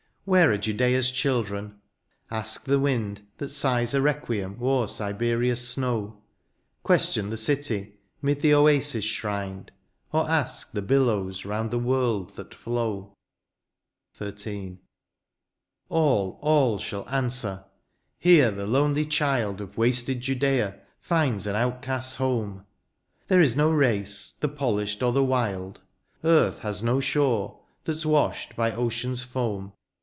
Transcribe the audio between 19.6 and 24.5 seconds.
wasted Judea finds an outcast's home:" There is no race, the